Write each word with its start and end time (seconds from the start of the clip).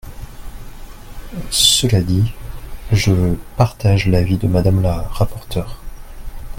Cela 1.51 2.01
dit, 2.01 2.33
je 2.91 3.35
partage 3.55 4.07
l’avis 4.07 4.37
de 4.39 4.47
Madame 4.47 4.81
la 4.81 5.01
rapporteure. 5.03 5.77